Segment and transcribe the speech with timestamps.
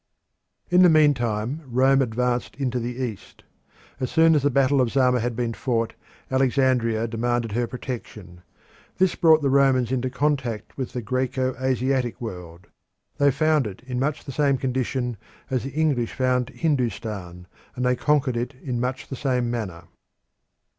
[0.71, 3.43] In the meantime Rome advanced into the East.
[3.99, 5.93] As soon as the battle of Zama had been fought
[6.31, 8.41] Alexandria demanded her protection.
[8.97, 12.65] This brought the Romans into contact with the Graeco Asiatic world;
[13.19, 15.17] they found it in much the same condition
[15.51, 17.45] as the English found Hindustan,
[17.75, 19.83] and they conquered it in much the same manner.